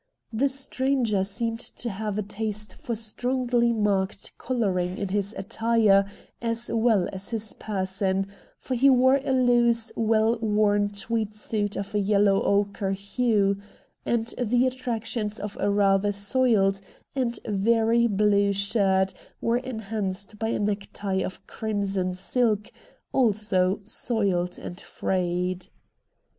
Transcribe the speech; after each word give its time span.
The 0.33 0.49
stranger 0.49 1.23
seemed 1.23 1.59
to 1.59 1.87
have 1.91 2.17
a 2.17 2.23
taste 2.23 2.73
for 2.73 2.95
strongly 2.95 3.71
marked 3.71 4.35
colouring 4.39 4.97
in 4.97 5.09
his 5.09 5.35
attire 5.37 6.05
as 6.41 6.71
well 6.73 7.07
as 7.13 7.29
his 7.29 7.53
person, 7.53 8.25
for 8.57 8.73
he 8.73 8.89
wore 8.89 9.21
a 9.23 9.31
loose, 9.31 9.91
well 9.95 10.39
worn 10.39 10.89
tweed 10.89 11.35
suit 11.35 11.75
of 11.75 11.93
a 11.93 11.99
yellow 11.99 12.41
ochre 12.41 12.93
hue, 12.93 13.57
and 14.03 14.33
the 14.43 14.65
attractions 14.65 15.39
of 15.39 15.55
a 15.59 15.69
rather 15.69 16.11
soiled 16.11 16.81
and 17.15 17.39
very 17.45 18.07
THE 18.07 18.09
MAN 18.09 18.17
FROM 18.17 18.27
AFAR 18.27 18.27
33 18.29 18.41
blue 18.41 18.53
shirt 18.53 19.13
were 19.39 19.57
enhanced 19.59 20.39
by 20.39 20.47
a 20.47 20.57
necktie 20.57 21.21
of 21.23 21.45
crimson 21.45 22.15
silk, 22.15 22.71
also 23.13 23.81
soiled 23.85 24.57
and 24.57 24.79
frayed. 24.81 25.67